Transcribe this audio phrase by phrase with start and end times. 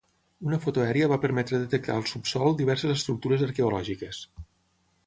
[0.45, 4.27] Una foto aèria va permetre detectar al subsòl diverses estructures arqueològiques.